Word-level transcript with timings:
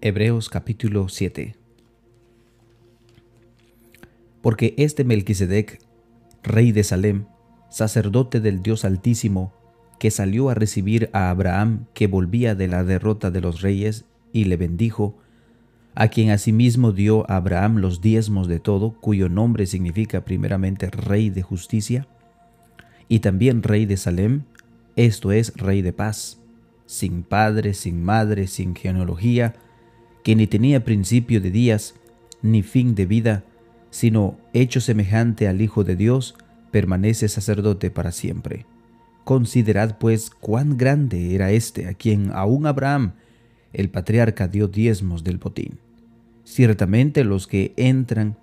Hebreos 0.00 0.48
capítulo 0.48 1.08
7 1.08 1.56
Porque 4.40 4.74
este 4.78 5.02
Melquisedec, 5.02 5.80
rey 6.44 6.70
de 6.70 6.84
Salem, 6.84 7.24
sacerdote 7.68 8.38
del 8.38 8.62
Dios 8.62 8.84
Altísimo, 8.84 9.52
que 9.98 10.12
salió 10.12 10.50
a 10.50 10.54
recibir 10.54 11.10
a 11.12 11.30
Abraham 11.30 11.86
que 11.94 12.06
volvía 12.06 12.54
de 12.54 12.68
la 12.68 12.84
derrota 12.84 13.32
de 13.32 13.40
los 13.40 13.60
reyes, 13.60 14.04
y 14.32 14.44
le 14.44 14.56
bendijo, 14.56 15.18
a 15.96 16.06
quien 16.06 16.30
asimismo 16.30 16.92
dio 16.92 17.28
a 17.28 17.34
Abraham 17.34 17.78
los 17.78 18.00
diezmos 18.00 18.46
de 18.46 18.60
todo, 18.60 18.92
cuyo 19.00 19.28
nombre 19.28 19.66
significa 19.66 20.24
primeramente 20.24 20.90
Rey 20.90 21.28
de 21.28 21.42
Justicia, 21.42 22.06
y 23.08 23.18
también 23.18 23.64
Rey 23.64 23.84
de 23.84 23.96
Salem, 23.96 24.44
esto 24.94 25.32
es 25.32 25.54
Rey 25.56 25.82
de 25.82 25.92
Paz, 25.92 26.38
sin 26.86 27.24
padre, 27.24 27.74
sin 27.74 28.04
madre, 28.04 28.46
sin 28.46 28.76
genealogía, 28.76 29.56
que 30.28 30.36
ni 30.36 30.46
tenía 30.46 30.84
principio 30.84 31.40
de 31.40 31.50
días, 31.50 31.94
ni 32.42 32.62
fin 32.62 32.94
de 32.94 33.06
vida, 33.06 33.44
sino 33.88 34.36
hecho 34.52 34.78
semejante 34.78 35.48
al 35.48 35.62
Hijo 35.62 35.84
de 35.84 35.96
Dios, 35.96 36.34
permanece 36.70 37.30
sacerdote 37.30 37.90
para 37.90 38.12
siempre. 38.12 38.66
Considerad 39.24 39.96
pues 39.96 40.28
cuán 40.28 40.76
grande 40.76 41.34
era 41.34 41.50
éste 41.50 41.88
a 41.88 41.94
quien 41.94 42.30
aún 42.34 42.66
Abraham, 42.66 43.14
el 43.72 43.88
patriarca, 43.88 44.48
dio 44.48 44.68
diezmos 44.68 45.24
del 45.24 45.38
botín. 45.38 45.78
Ciertamente 46.44 47.24
los 47.24 47.46
que 47.46 47.72
entran, 47.78 48.36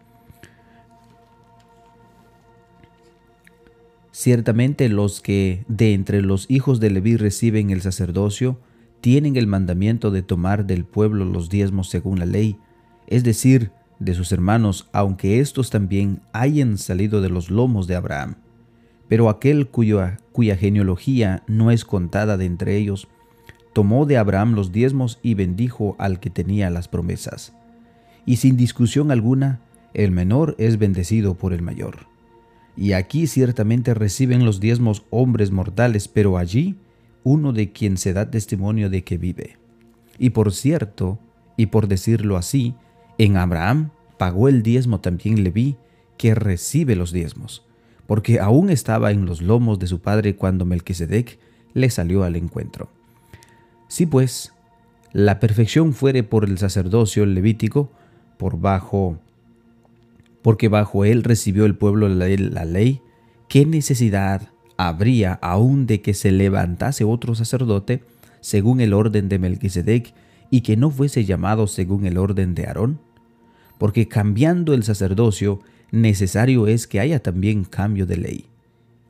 ciertamente 4.11 4.89
los 4.89 5.21
que 5.21 5.63
de 5.67 5.93
entre 5.93 6.23
los 6.23 6.49
hijos 6.49 6.79
de 6.79 6.89
Leví 6.89 7.15
reciben 7.15 7.69
el 7.69 7.83
sacerdocio, 7.83 8.57
tienen 9.05 9.35
el 9.35 9.45
mandamiento 9.45 10.09
de 10.09 10.23
tomar 10.23 10.65
del 10.65 10.83
pueblo 10.83 11.25
los 11.25 11.47
diezmos 11.47 11.89
según 11.89 12.17
la 12.17 12.25
ley, 12.25 12.57
es 13.05 13.23
decir, 13.23 13.69
de 13.99 14.15
sus 14.15 14.31
hermanos, 14.31 14.89
aunque 14.93 15.39
éstos 15.39 15.69
también 15.69 16.21
hayan 16.33 16.79
salido 16.79 17.21
de 17.21 17.29
los 17.29 17.51
lomos 17.51 17.85
de 17.85 17.93
Abraham. 17.93 18.37
Pero 19.07 19.29
aquel 19.29 19.67
cuya, 19.67 20.17
cuya 20.31 20.57
genealogía 20.57 21.43
no 21.45 21.69
es 21.69 21.85
contada 21.85 22.35
de 22.35 22.45
entre 22.45 22.77
ellos, 22.77 23.07
tomó 23.73 24.07
de 24.07 24.17
Abraham 24.17 24.55
los 24.55 24.71
diezmos 24.71 25.19
y 25.21 25.35
bendijo 25.35 25.95
al 25.99 26.19
que 26.19 26.31
tenía 26.31 26.71
las 26.71 26.87
promesas. 26.87 27.53
Y 28.25 28.37
sin 28.37 28.57
discusión 28.57 29.11
alguna, 29.11 29.59
el 29.93 30.09
menor 30.09 30.55
es 30.57 30.79
bendecido 30.79 31.35
por 31.35 31.53
el 31.53 31.61
mayor. 31.61 32.07
Y 32.75 32.93
aquí 32.93 33.27
ciertamente 33.27 33.93
reciben 33.93 34.45
los 34.45 34.59
diezmos 34.59 35.05
hombres 35.11 35.51
mortales, 35.51 36.07
pero 36.07 36.39
allí 36.39 36.79
uno 37.25 37.53
de 37.53 37.71
quien 37.71 37.97
se 37.97 38.13
da 38.13 38.29
testimonio 38.29 38.89
de 38.89 39.03
que 39.03 39.17
vive. 39.17 39.57
Y 40.19 40.29
por 40.29 40.53
cierto, 40.53 41.19
y 41.57 41.65
por 41.65 41.87
decirlo 41.87 42.37
así, 42.37 42.75
en 43.17 43.35
Abraham 43.35 43.89
pagó 44.17 44.47
el 44.47 44.61
diezmo 44.61 45.01
también 45.01 45.43
Leví, 45.43 45.75
que 46.17 46.35
recibe 46.35 46.95
los 46.95 47.11
diezmos, 47.11 47.65
porque 48.05 48.39
aún 48.39 48.69
estaba 48.69 49.11
en 49.11 49.25
los 49.25 49.41
lomos 49.41 49.79
de 49.79 49.87
su 49.87 49.99
padre 49.99 50.35
cuando 50.35 50.65
Melquisedec 50.65 51.39
le 51.73 51.89
salió 51.89 52.23
al 52.23 52.35
encuentro. 52.35 52.89
Si 53.87 54.05
pues 54.05 54.53
la 55.11 55.39
perfección 55.39 55.93
fuere 55.93 56.21
por 56.21 56.45
el 56.45 56.59
sacerdocio 56.59 57.25
levítico, 57.25 57.91
por 58.37 58.59
bajo, 58.59 59.17
porque 60.43 60.69
bajo 60.69 61.05
él 61.05 61.23
recibió 61.23 61.65
el 61.65 61.75
pueblo 61.75 62.07
la 62.07 62.65
ley, 62.65 63.01
¿qué 63.49 63.65
necesidad 63.65 64.49
habría 64.77 65.33
aún 65.41 65.85
de 65.87 66.01
que 66.01 66.13
se 66.13 66.31
levantase 66.31 67.03
otro 67.03 67.35
sacerdote 67.35 68.03
según 68.41 68.81
el 68.81 68.93
orden 68.93 69.29
de 69.29 69.39
Melquisedec 69.39 70.13
y 70.51 70.61
que 70.61 70.77
no 70.77 70.91
fuese 70.91 71.25
llamado 71.25 71.67
según 71.67 72.05
el 72.05 72.17
orden 72.17 72.55
de 72.55 72.67
Aarón? 72.67 72.99
Porque 73.77 74.07
cambiando 74.07 74.73
el 74.73 74.83
sacerdocio, 74.83 75.61
necesario 75.91 76.67
es 76.67 76.87
que 76.87 76.99
haya 76.99 77.21
también 77.21 77.63
cambio 77.63 78.05
de 78.05 78.17
ley. 78.17 78.45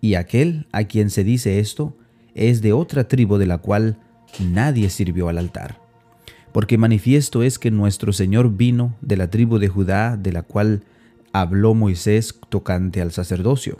Y 0.01 0.15
aquel 0.15 0.67
a 0.71 0.85
quien 0.85 1.09
se 1.09 1.23
dice 1.23 1.59
esto 1.59 1.95
es 2.33 2.61
de 2.61 2.73
otra 2.73 3.07
tribu 3.07 3.37
de 3.37 3.47
la 3.47 3.57
cual 3.57 3.97
nadie 4.39 4.89
sirvió 4.89 5.29
al 5.29 5.37
altar. 5.37 5.81
Porque 6.51 6.77
manifiesto 6.77 7.43
es 7.43 7.59
que 7.59 7.71
nuestro 7.71 8.13
Señor 8.13 8.55
vino 8.55 8.95
de 9.01 9.17
la 9.17 9.29
tribu 9.29 9.57
de 9.57 9.67
Judá, 9.67 10.15
de 10.15 10.31
la 10.31 10.41
cual 10.41 10.83
habló 11.33 11.73
Moisés 11.73 12.39
tocante 12.49 13.01
al 13.01 13.11
sacerdocio 13.11 13.79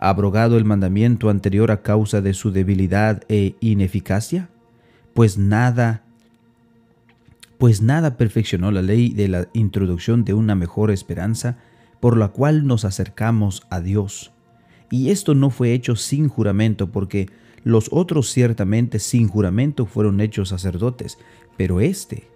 abrogado 0.00 0.56
el 0.56 0.64
mandamiento 0.64 1.30
anterior 1.30 1.70
a 1.70 1.82
causa 1.82 2.20
de 2.20 2.34
su 2.34 2.50
debilidad 2.50 3.22
e 3.28 3.54
ineficacia? 3.60 4.48
Pues 5.14 5.38
nada 5.38 6.02
pues 7.60 7.82
nada 7.82 8.16
perfeccionó 8.16 8.70
la 8.70 8.80
ley 8.80 9.10
de 9.10 9.28
la 9.28 9.48
introducción 9.52 10.24
de 10.24 10.32
una 10.32 10.54
mejor 10.54 10.90
esperanza 10.90 11.58
por 12.00 12.16
la 12.16 12.28
cual 12.28 12.66
nos 12.66 12.86
acercamos 12.86 13.64
a 13.68 13.82
Dios. 13.82 14.32
Y 14.90 15.10
esto 15.10 15.34
no 15.34 15.50
fue 15.50 15.74
hecho 15.74 15.94
sin 15.94 16.30
juramento, 16.30 16.90
porque 16.90 17.28
los 17.62 17.88
otros 17.92 18.30
ciertamente 18.30 18.98
sin 18.98 19.28
juramento 19.28 19.84
fueron 19.84 20.22
hechos 20.22 20.48
sacerdotes, 20.48 21.18
pero 21.58 21.80
éste, 21.80 22.28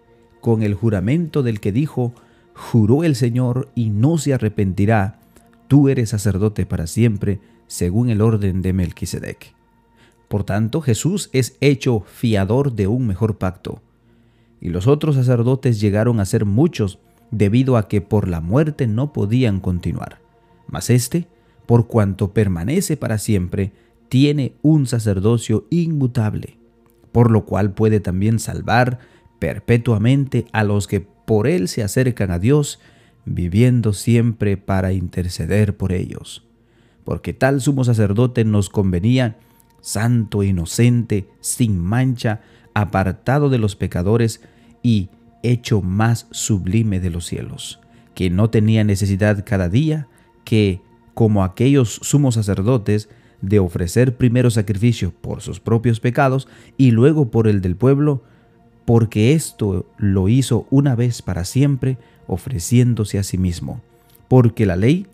con 0.43 0.63
el 0.63 0.75
juramento 0.75 1.43
del 1.43 1.59
que 1.59 1.73
dijo, 1.73 2.13
juró 2.55 3.03
el 3.03 3.17
Señor 3.17 3.71
y 3.75 3.89
no 3.89 4.19
se 4.19 4.35
arrepentirá, 4.35 5.21
tú 5.69 5.89
eres 5.89 6.11
sacerdote 6.11 6.67
para 6.67 6.87
siempre, 6.87 7.41
según 7.67 8.09
el 8.09 8.21
orden 8.21 8.63
de 8.63 8.73
Melquisedec. 8.73 9.55
Por 10.29 10.45
tanto, 10.45 10.81
Jesús 10.81 11.31
es 11.33 11.57
hecho 11.61 12.01
fiador 12.01 12.73
de 12.73 12.87
un 12.87 13.07
mejor 13.07 13.39
pacto. 13.39 13.83
Y 14.61 14.71
los 14.71 14.87
otros 14.87 15.17
sacerdotes 15.17 15.81
llegaron 15.81 16.21
a 16.21 16.25
ser 16.25 16.45
muchos 16.45 16.99
debido 17.31 17.77
a 17.77 17.89
que 17.89 18.01
por 18.01 18.29
la 18.29 18.41
muerte 18.41 18.87
no 18.87 19.13
podían 19.13 19.61
continuar. 19.61 20.21
Mas 20.67 20.91
éste, 20.91 21.27
por 21.67 21.87
cuanto 21.87 22.33
permanece 22.33 22.97
para 22.97 23.19
siempre, 23.19 23.73
tiene 24.09 24.55
un 24.63 24.87
sacerdocio 24.87 25.67
inmutable, 25.71 26.57
por 27.13 27.31
lo 27.31 27.45
cual 27.45 27.73
puede 27.73 28.01
también 28.01 28.39
salvar 28.39 28.99
perpetuamente 29.39 30.47
a 30.53 30.65
los 30.65 30.87
que 30.87 31.01
por 31.01 31.47
él 31.47 31.69
se 31.69 31.83
acercan 31.83 32.31
a 32.31 32.39
Dios, 32.39 32.81
viviendo 33.25 33.93
siempre 33.93 34.57
para 34.57 34.93
interceder 34.93 35.77
por 35.77 35.93
ellos 35.93 36.45
porque 37.05 37.33
tal 37.33 37.61
sumo 37.61 37.85
sacerdote 37.85 38.45
nos 38.45 38.71
convenía, 38.71 39.37
santo, 39.81 40.43
inocente, 40.43 41.29
sin 41.41 41.79
mancha, 41.79 42.41
apartado 42.75 43.51
de 43.51 43.59
los 43.59 43.77
pecadores 43.77 44.41
y 44.83 45.09
hecho 45.43 45.83
más 45.83 46.27
sublime 46.31 47.01
de 47.01 47.11
los 47.11 47.27
cielos, 47.27 47.81
que 48.15 48.31
no 48.31 48.51
tenía 48.51 48.83
necesidad 48.85 49.45
cada 49.45 49.69
día 49.69 50.09
que, 50.45 50.81
como 51.13 51.45
aquellos 51.45 52.01
sumos 52.03 52.35
sacerdotes, 52.35 53.09
de 53.43 53.59
ofrecer 53.59 54.17
primero 54.17 54.51
sacrificio 54.51 55.13
por 55.13 55.43
sus 55.43 55.61
propios 55.61 56.01
pecados 56.01 56.49
y 56.79 56.93
luego 56.93 57.31
por 57.31 57.47
el 57.47 57.61
del 57.61 57.77
pueblo, 57.77 58.23
porque 58.87 59.35
esto 59.35 59.87
lo 59.99 60.29
hizo 60.29 60.67
una 60.71 60.95
vez 60.95 61.21
para 61.21 61.45
siempre, 61.45 61.99
ofreciéndose 62.27 63.19
a 63.19 63.23
sí 63.23 63.37
mismo. 63.37 63.83
Porque 64.29 64.65
la 64.65 64.77
ley 64.77 65.07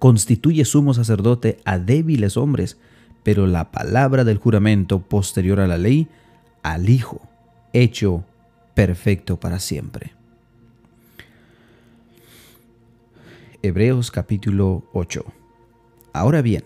constituye 0.00 0.64
sumo 0.64 0.94
sacerdote 0.94 1.58
a 1.66 1.78
débiles 1.78 2.38
hombres, 2.38 2.78
pero 3.22 3.46
la 3.46 3.70
palabra 3.70 4.24
del 4.24 4.38
juramento 4.38 5.00
posterior 5.00 5.60
a 5.60 5.68
la 5.68 5.76
ley, 5.76 6.08
al 6.62 6.88
Hijo, 6.88 7.20
hecho 7.74 8.24
perfecto 8.74 9.38
para 9.38 9.60
siempre. 9.60 10.14
Hebreos 13.62 14.10
capítulo 14.10 14.84
8. 14.94 15.22
Ahora 16.14 16.40
bien, 16.40 16.64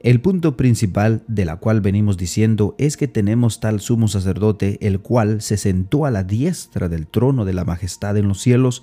el 0.00 0.22
punto 0.22 0.56
principal 0.56 1.22
de 1.28 1.44
la 1.44 1.56
cual 1.56 1.82
venimos 1.82 2.16
diciendo 2.16 2.74
es 2.78 2.96
que 2.96 3.06
tenemos 3.06 3.60
tal 3.60 3.80
sumo 3.80 4.08
sacerdote, 4.08 4.78
el 4.80 5.00
cual 5.00 5.42
se 5.42 5.58
sentó 5.58 6.06
a 6.06 6.10
la 6.10 6.24
diestra 6.24 6.88
del 6.88 7.06
trono 7.06 7.44
de 7.44 7.52
la 7.52 7.66
majestad 7.66 8.16
en 8.16 8.28
los 8.28 8.40
cielos, 8.40 8.82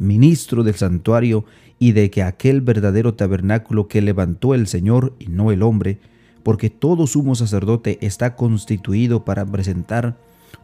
ministro 0.00 0.64
del 0.64 0.74
santuario 0.74 1.44
y 1.82 1.90
de 1.90 2.12
que 2.12 2.22
aquel 2.22 2.60
verdadero 2.60 3.14
tabernáculo 3.14 3.88
que 3.88 4.00
levantó 4.02 4.54
el 4.54 4.68
Señor 4.68 5.16
y 5.18 5.26
no 5.26 5.50
el 5.50 5.64
hombre, 5.64 5.98
porque 6.44 6.70
todo 6.70 7.08
sumo 7.08 7.34
sacerdote 7.34 7.98
está 8.02 8.36
constituido 8.36 9.24
para 9.24 9.44
presentar 9.44 10.16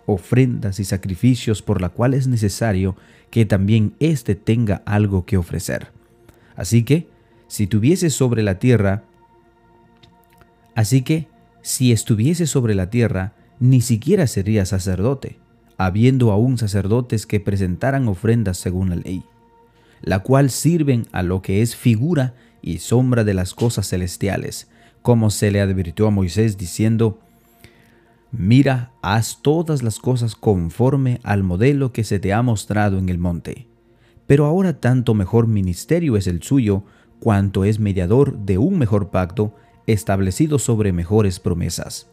ofrendas 0.06 0.78
y 0.78 0.84
sacrificios 0.84 1.60
por 1.60 1.80
la 1.80 1.88
cual 1.88 2.14
es 2.14 2.28
necesario 2.28 2.94
que 3.32 3.44
también 3.46 3.94
éste 3.98 4.36
tenga 4.36 4.80
algo 4.86 5.26
que 5.26 5.36
ofrecer. 5.36 5.88
Así 6.54 6.84
que, 6.84 7.08
si 7.48 7.66
tuviese 7.66 8.10
sobre 8.10 8.44
la 8.44 8.60
tierra, 8.60 9.02
así 10.76 11.02
que, 11.02 11.26
si 11.62 11.90
estuviese 11.90 12.46
sobre 12.46 12.76
la 12.76 12.90
tierra, 12.90 13.32
ni 13.58 13.80
siquiera 13.80 14.28
sería 14.28 14.64
sacerdote, 14.66 15.40
habiendo 15.78 16.30
aún 16.30 16.58
sacerdotes 16.58 17.26
que 17.26 17.40
presentaran 17.40 18.06
ofrendas 18.06 18.56
según 18.56 18.90
la 18.90 18.96
ley, 18.96 19.24
la 20.02 20.20
cual 20.20 20.50
sirven 20.50 21.06
a 21.12 21.22
lo 21.22 21.42
que 21.42 21.62
es 21.62 21.76
figura 21.76 22.34
y 22.62 22.78
sombra 22.78 23.24
de 23.24 23.34
las 23.34 23.54
cosas 23.54 23.88
celestiales, 23.88 24.68
como 25.02 25.30
se 25.30 25.50
le 25.50 25.60
advirtió 25.60 26.06
a 26.06 26.10
Moisés 26.10 26.58
diciendo, 26.58 27.20
Mira, 28.30 28.92
haz 29.00 29.40
todas 29.40 29.82
las 29.82 29.98
cosas 29.98 30.34
conforme 30.34 31.18
al 31.22 31.42
modelo 31.42 31.92
que 31.92 32.04
se 32.04 32.18
te 32.18 32.32
ha 32.32 32.42
mostrado 32.42 32.98
en 32.98 33.08
el 33.08 33.18
monte. 33.18 33.66
Pero 34.26 34.44
ahora 34.44 34.78
tanto 34.78 35.14
mejor 35.14 35.46
ministerio 35.46 36.16
es 36.16 36.26
el 36.26 36.42
suyo, 36.42 36.82
cuanto 37.20 37.64
es 37.64 37.78
mediador 37.78 38.38
de 38.38 38.58
un 38.58 38.78
mejor 38.78 39.08
pacto 39.08 39.54
establecido 39.86 40.58
sobre 40.58 40.92
mejores 40.92 41.40
promesas. 41.40 42.06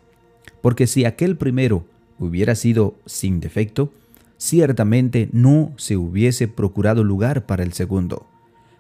Porque 0.62 0.88
si 0.88 1.04
aquel 1.04 1.36
primero 1.36 1.86
hubiera 2.18 2.56
sido 2.56 2.96
sin 3.06 3.42
defecto, 3.42 3.92
ciertamente 4.38 5.30
no 5.32 5.74
se 5.78 5.98
hubiese 5.98 6.48
procurado 6.48 7.04
lugar 7.04 7.46
para 7.46 7.64
el 7.64 7.74
segundo, 7.74 8.28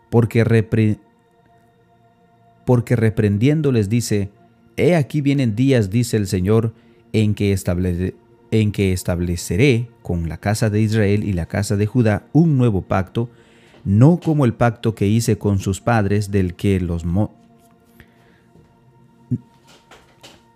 porque, 0.09 0.97
porque 2.65 2.95
reprendiendo 2.95 3.71
les 3.71 3.89
dice, 3.89 4.31
He 4.77 4.95
aquí 4.95 5.21
vienen 5.21 5.55
días, 5.55 5.89
dice 5.89 6.17
el 6.17 6.27
Señor, 6.27 6.73
en 7.13 7.33
que, 7.33 7.55
en 8.51 8.71
que 8.71 8.93
estableceré 8.93 9.89
con 10.01 10.27
la 10.27 10.37
casa 10.37 10.69
de 10.69 10.81
Israel 10.81 11.23
y 11.23 11.33
la 11.33 11.45
casa 11.45 11.77
de 11.77 11.85
Judá 11.85 12.27
un 12.33 12.57
nuevo 12.57 12.81
pacto, 12.81 13.29
no 13.85 14.19
como 14.19 14.43
el 14.45 14.53
pacto 14.53 14.93
que 14.93 15.07
hice 15.07 15.37
con 15.37 15.59
sus 15.59 15.79
padres 15.79 16.31
del 16.31 16.55
que 16.55 16.79
los 16.79 17.05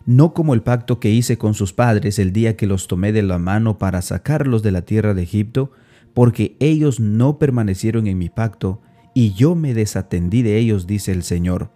no 0.09 0.33
como 0.33 0.56
el 0.56 0.63
pacto 0.63 1.00
que 1.00 1.11
hice 1.11 1.38
con 1.38 1.53
sus 1.53 1.71
padres 1.71 2.17
el 2.17 2.33
día 2.33 2.57
que 2.57 2.65
los 2.65 2.88
tomé 2.88 3.11
de 3.11 3.21
la 3.21 3.38
mano 3.38 3.77
para 3.77 4.01
sacarlos 4.01 4.63
de 4.63 4.71
la 4.71 4.81
tierra 4.81 5.13
de 5.13 5.21
Egipto, 5.21 5.71
porque 6.15 6.56
ellos 6.59 7.00
no 7.00 7.38
permanecieron 7.38 8.07
en 8.07 8.17
mi 8.17 8.27
pacto, 8.27 8.81
y 9.13 9.33
yo 9.33 9.53
me 9.53 9.75
desatendí 9.75 10.41
de 10.41 10.57
ellos, 10.57 10.88
dice 10.88 11.11
el 11.11 11.21
Señor. 11.21 11.69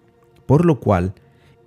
Por 0.48 0.66
lo 0.66 0.80
cual, 0.80 1.14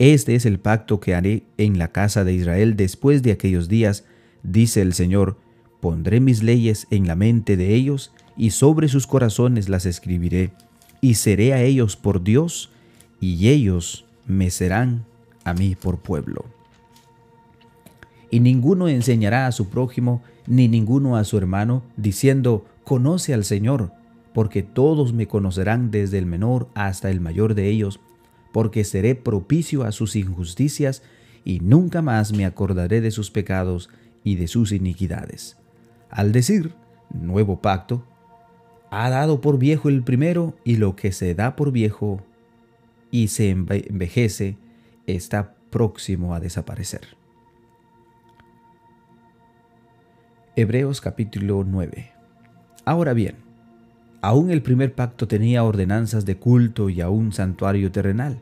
este 0.00 0.34
es 0.34 0.44
el 0.44 0.58
pacto 0.58 0.98
que 0.98 1.14
haré 1.14 1.44
en 1.56 1.78
la 1.78 1.92
casa 1.92 2.24
de 2.24 2.32
Israel 2.32 2.74
después 2.74 3.22
de 3.22 3.30
aquellos 3.30 3.68
días, 3.68 4.04
dice 4.42 4.82
el 4.82 4.92
Señor, 4.92 5.38
pondré 5.80 6.18
mis 6.18 6.42
leyes 6.42 6.88
en 6.90 7.06
la 7.06 7.14
mente 7.14 7.56
de 7.56 7.76
ellos, 7.76 8.12
y 8.36 8.50
sobre 8.50 8.88
sus 8.88 9.06
corazones 9.06 9.68
las 9.68 9.86
escribiré, 9.86 10.50
y 11.00 11.14
seré 11.14 11.54
a 11.54 11.62
ellos 11.62 11.94
por 11.94 12.24
Dios, 12.24 12.72
y 13.20 13.50
ellos 13.50 14.04
me 14.26 14.50
serán 14.50 15.04
a 15.44 15.54
mí 15.54 15.76
por 15.76 16.00
pueblo 16.00 16.55
y 18.30 18.40
ninguno 18.40 18.88
enseñará 18.88 19.46
a 19.46 19.52
su 19.52 19.68
prójimo, 19.68 20.22
ni 20.46 20.68
ninguno 20.68 21.16
a 21.16 21.24
su 21.24 21.38
hermano, 21.38 21.82
diciendo, 21.96 22.64
conoce 22.84 23.34
al 23.34 23.44
Señor, 23.44 23.92
porque 24.32 24.62
todos 24.62 25.12
me 25.12 25.26
conocerán 25.26 25.90
desde 25.90 26.18
el 26.18 26.26
menor 26.26 26.68
hasta 26.74 27.10
el 27.10 27.20
mayor 27.20 27.54
de 27.54 27.68
ellos, 27.68 28.00
porque 28.52 28.84
seré 28.84 29.14
propicio 29.14 29.84
a 29.84 29.92
sus 29.92 30.16
injusticias, 30.16 31.02
y 31.44 31.60
nunca 31.60 32.02
más 32.02 32.32
me 32.32 32.44
acordaré 32.44 33.00
de 33.00 33.10
sus 33.10 33.30
pecados 33.30 33.88
y 34.24 34.34
de 34.34 34.48
sus 34.48 34.72
iniquidades. 34.72 35.56
Al 36.10 36.32
decir 36.32 36.74
nuevo 37.10 37.60
pacto, 37.60 38.04
ha 38.90 39.10
dado 39.10 39.40
por 39.40 39.58
viejo 39.58 39.88
el 39.88 40.02
primero, 40.02 40.54
y 40.64 40.76
lo 40.76 40.96
que 40.96 41.12
se 41.12 41.34
da 41.34 41.54
por 41.56 41.70
viejo 41.70 42.20
y 43.10 43.28
se 43.28 43.50
envejece 43.50 44.58
está 45.06 45.54
próximo 45.70 46.34
a 46.34 46.40
desaparecer. 46.40 47.16
Hebreos 50.58 51.02
capítulo 51.02 51.66
9. 51.68 52.12
Ahora 52.86 53.12
bien, 53.12 53.34
aún 54.22 54.50
el 54.50 54.62
primer 54.62 54.94
pacto 54.94 55.28
tenía 55.28 55.62
ordenanzas 55.62 56.24
de 56.24 56.38
culto 56.38 56.88
y 56.88 57.02
aún 57.02 57.34
santuario 57.34 57.92
terrenal, 57.92 58.40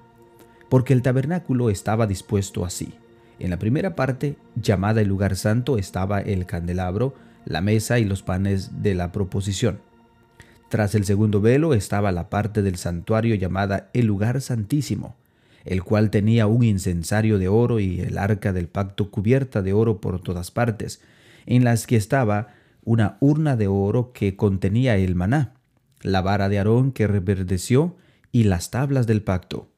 porque 0.68 0.92
el 0.92 1.02
tabernáculo 1.02 1.70
estaba 1.70 2.06
dispuesto 2.06 2.64
así. 2.64 2.94
En 3.40 3.50
la 3.50 3.58
primera 3.58 3.96
parte, 3.96 4.36
llamada 4.54 5.00
el 5.00 5.08
lugar 5.08 5.34
santo, 5.34 5.76
estaba 5.76 6.20
el 6.20 6.46
candelabro, 6.46 7.16
la 7.46 7.60
mesa 7.60 7.98
y 7.98 8.04
los 8.04 8.22
panes 8.22 8.80
de 8.80 8.94
la 8.94 9.10
proposición. 9.10 9.80
Tras 10.68 10.94
el 10.94 11.04
segundo 11.06 11.40
velo 11.40 11.74
estaba 11.74 12.12
la 12.12 12.30
parte 12.30 12.62
del 12.62 12.76
santuario 12.76 13.34
llamada 13.34 13.90
el 13.92 14.06
lugar 14.06 14.40
santísimo, 14.40 15.16
el 15.64 15.82
cual 15.82 16.10
tenía 16.10 16.46
un 16.46 16.62
incensario 16.62 17.40
de 17.40 17.48
oro 17.48 17.80
y 17.80 17.98
el 17.98 18.18
arca 18.18 18.52
del 18.52 18.68
pacto 18.68 19.10
cubierta 19.10 19.62
de 19.62 19.72
oro 19.72 20.00
por 20.00 20.20
todas 20.20 20.52
partes, 20.52 21.00
en 21.46 21.64
las 21.64 21.86
que 21.86 21.96
estaba 21.96 22.48
una 22.82 23.16
urna 23.20 23.56
de 23.56 23.68
oro 23.68 24.12
que 24.12 24.36
contenía 24.36 24.96
el 24.96 25.14
maná, 25.14 25.54
la 26.02 26.20
vara 26.20 26.48
de 26.48 26.58
Aarón 26.58 26.92
que 26.92 27.06
reverdeció 27.06 27.96
y 28.30 28.44
las 28.44 28.70
tablas 28.70 29.06
del 29.06 29.22
pacto, 29.22 29.70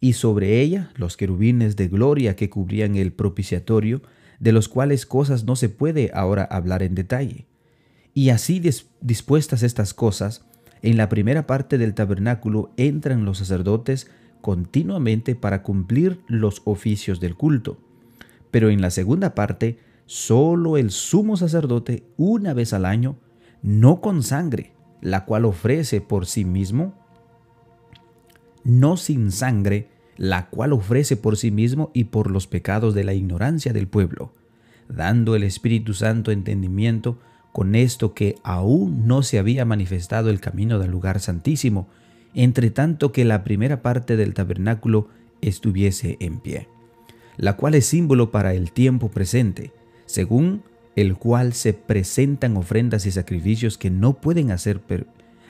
y 0.00 0.14
sobre 0.14 0.60
ella 0.60 0.90
los 0.96 1.16
querubines 1.16 1.76
de 1.76 1.88
gloria 1.88 2.36
que 2.36 2.50
cubrían 2.50 2.96
el 2.96 3.12
propiciatorio, 3.12 4.02
de 4.38 4.52
los 4.52 4.68
cuales 4.68 5.06
cosas 5.06 5.44
no 5.44 5.56
se 5.56 5.68
puede 5.68 6.10
ahora 6.14 6.44
hablar 6.44 6.82
en 6.82 6.94
detalle. 6.94 7.46
Y 8.14 8.30
así 8.30 8.62
dispuestas 9.00 9.62
estas 9.62 9.94
cosas, 9.94 10.46
en 10.82 10.96
la 10.96 11.08
primera 11.08 11.46
parte 11.46 11.78
del 11.78 11.94
tabernáculo 11.94 12.72
entran 12.76 13.24
los 13.24 13.38
sacerdotes 13.38 14.10
continuamente 14.40 15.34
para 15.34 15.62
cumplir 15.62 16.20
los 16.28 16.62
oficios 16.64 17.18
del 17.18 17.34
culto. 17.34 17.78
Pero 18.50 18.70
en 18.70 18.80
la 18.80 18.90
segunda 18.90 19.34
parte 19.34 19.78
solo 20.06 20.76
el 20.76 20.90
sumo 20.90 21.36
sacerdote 21.36 22.04
una 22.16 22.54
vez 22.54 22.72
al 22.72 22.84
año, 22.84 23.16
no 23.62 24.00
con 24.00 24.22
sangre, 24.22 24.72
la 25.00 25.24
cual 25.24 25.44
ofrece 25.44 26.00
por 26.00 26.26
sí 26.26 26.44
mismo, 26.44 26.94
no 28.64 28.96
sin 28.96 29.30
sangre, 29.30 29.88
la 30.16 30.48
cual 30.48 30.72
ofrece 30.72 31.16
por 31.16 31.36
sí 31.36 31.50
mismo 31.50 31.90
y 31.92 32.04
por 32.04 32.30
los 32.30 32.46
pecados 32.46 32.94
de 32.94 33.04
la 33.04 33.14
ignorancia 33.14 33.72
del 33.72 33.86
pueblo, 33.86 34.32
dando 34.88 35.36
el 35.36 35.42
Espíritu 35.42 35.94
Santo 35.94 36.30
entendimiento 36.30 37.18
con 37.52 37.74
esto 37.74 38.14
que 38.14 38.36
aún 38.42 39.06
no 39.06 39.22
se 39.22 39.38
había 39.38 39.64
manifestado 39.64 40.30
el 40.30 40.40
camino 40.40 40.78
del 40.78 40.90
lugar 40.90 41.20
santísimo, 41.20 41.88
entre 42.34 42.70
tanto 42.70 43.12
que 43.12 43.24
la 43.24 43.44
primera 43.44 43.82
parte 43.82 44.16
del 44.16 44.34
tabernáculo 44.34 45.08
estuviese 45.40 46.16
en 46.20 46.38
pie, 46.38 46.68
la 47.36 47.56
cual 47.56 47.74
es 47.74 47.86
símbolo 47.86 48.30
para 48.30 48.52
el 48.52 48.72
tiempo 48.72 49.10
presente, 49.10 49.72
según 50.06 50.62
el 50.96 51.16
cual 51.16 51.52
se 51.52 51.74
presentan 51.74 52.56
ofrendas 52.56 53.04
y 53.06 53.10
sacrificios 53.10 53.76
que 53.76 53.90
no 53.90 54.14
pueden 54.14 54.50
hacer, 54.50 54.80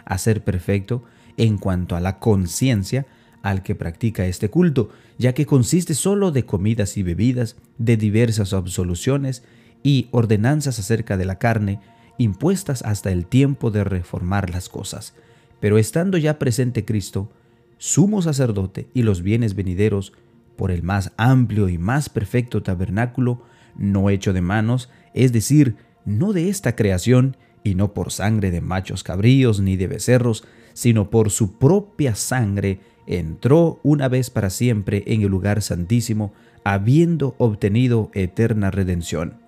hacer 0.05 0.43
perfecto 0.43 1.05
en 1.37 1.59
cuanto 1.59 1.95
a 1.95 2.01
la 2.01 2.19
conciencia 2.19 3.07
al 3.43 3.63
que 3.63 3.77
practica 3.77 4.27
este 4.27 4.51
culto, 4.51 4.91
ya 5.19 5.33
que 5.33 5.47
consiste 5.47 5.95
solo 5.95 6.33
de 6.33 6.45
comidas 6.45 6.97
y 6.97 7.05
bebidas, 7.05 7.57
de 7.79 7.97
diversas 7.97 8.53
absoluciones 8.53 9.45
y 9.85 10.09
ordenanzas 10.11 10.81
acerca 10.81 11.17
de 11.17 11.27
la 11.27 11.39
carne, 11.39 11.79
impuestas 12.19 12.83
hasta 12.83 13.13
el 13.13 13.27
tiempo 13.27 13.71
de 13.71 13.85
reformar 13.85 14.51
las 14.51 14.69
cosas. 14.69 15.15
Pero 15.61 15.79
estando 15.79 16.19
ya 16.19 16.41
presente 16.41 16.85
Cristo, 16.85 17.31
sumo 17.79 18.21
sacerdote 18.21 18.89
y 18.95 19.03
los 19.03 19.23
bienes 19.23 19.55
venideros, 19.55 20.13
por 20.57 20.71
el 20.71 20.83
más 20.83 21.13
amplio 21.19 21.69
y 21.69 21.79
más 21.79 22.09
perfecto 22.09 22.63
tabernáculo, 22.63 23.43
no 23.79 24.11
hecho 24.11 24.33
de 24.33 24.41
manos, 24.41 24.91
es 25.15 25.33
decir, 25.33 25.77
no 26.05 26.33
de 26.33 26.49
esta 26.49 26.77
creación, 26.77 27.37
y 27.63 27.75
no 27.75 27.95
por 27.95 28.13
sangre 28.13 28.53
de 28.53 28.61
machos 28.61 29.03
cabríos 29.03 29.61
ni 29.61 29.77
de 29.77 29.89
becerros, 29.89 30.45
sino 30.73 31.11
por 31.11 31.31
su 31.31 31.59
propia 31.59 32.15
sangre, 32.15 32.79
entró 33.07 33.81
una 33.83 34.09
vez 34.09 34.31
para 34.31 34.51
siempre 34.51 35.03
en 35.07 35.23
el 35.23 35.29
lugar 35.29 35.63
santísimo, 35.63 36.33
habiendo 36.63 37.35
obtenido 37.39 38.11
eterna 38.15 38.71
redención. 38.71 39.41